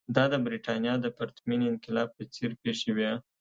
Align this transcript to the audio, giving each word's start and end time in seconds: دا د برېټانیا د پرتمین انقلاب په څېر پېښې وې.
دا 0.15 0.23
د 0.31 0.35
برېټانیا 0.45 0.93
د 1.01 1.05
پرتمین 1.17 1.61
انقلاب 1.71 2.09
په 2.17 2.23
څېر 2.33 2.51
پېښې 2.63 2.89
وې. 2.97 3.11